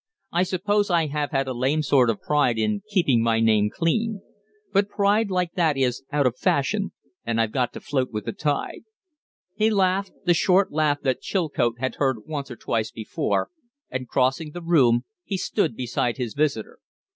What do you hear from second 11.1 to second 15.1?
Chilcote had heard once or twice before, and, crossing the room,